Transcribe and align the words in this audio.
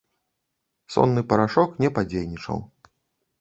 Сонны 0.95 1.21
парашок 1.33 1.77
не 1.85 1.93
падзейнічаў. 1.99 2.57